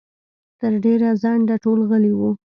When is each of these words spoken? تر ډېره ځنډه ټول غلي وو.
تر 0.59 0.73
ډېره 0.83 1.09
ځنډه 1.21 1.55
ټول 1.63 1.79
غلي 1.89 2.13
وو. 2.19 2.31